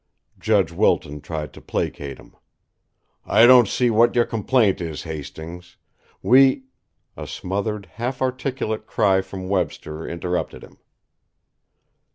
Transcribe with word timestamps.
Judge 0.39 0.71
Wilton 0.71 1.21
tried 1.21 1.53
to 1.53 1.61
placate 1.61 2.17
him: 2.17 2.35
"I 3.23 3.45
don't 3.45 3.67
see 3.67 3.91
what 3.91 4.15
your 4.15 4.25
complaint 4.25 4.81
is, 4.81 5.03
Hastings. 5.03 5.77
We" 6.23 6.63
A 7.15 7.27
smothered, 7.27 7.85
half 7.85 8.19
articulate 8.19 8.87
cry 8.87 9.21
from 9.21 9.47
Webster 9.47 10.07
interrupted 10.07 10.63
him. 10.63 10.79